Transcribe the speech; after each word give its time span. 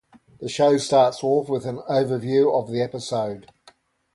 The 0.39 0.49
show 0.49 0.77
starts 0.79 1.23
off 1.23 1.47
with 1.47 1.63
an 1.67 1.77
overview 1.87 2.59
of 2.59 2.71
the 2.71 2.81
episode. 2.81 3.51